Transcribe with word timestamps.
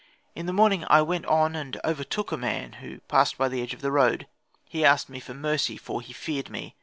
In 0.33 0.47
the 0.47 0.51
morning 0.51 0.83
I 0.89 1.03
went 1.03 1.27
on 1.27 1.55
and 1.55 1.79
overtook 1.85 2.31
a 2.31 2.35
man, 2.35 2.71
who 2.81 3.01
passed 3.01 3.37
by 3.37 3.49
the 3.49 3.61
edge 3.61 3.75
of 3.75 3.81
the 3.81 3.91
road. 3.91 4.25
He 4.67 4.83
asked 4.83 5.09
of 5.09 5.13
me 5.13 5.21
mercy, 5.35 5.77
for 5.77 6.01
he 6.01 6.11
feared 6.11 6.49
me. 6.49 6.75